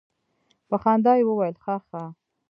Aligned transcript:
په 0.69 0.75
خندا 0.83 1.13
يې 1.17 1.23
وويل 1.27 1.55
خه 1.63 1.75
خه. 1.87 2.03